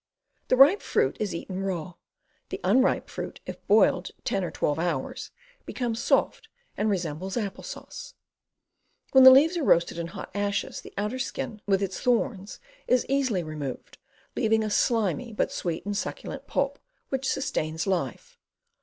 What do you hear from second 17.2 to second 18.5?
sustains life.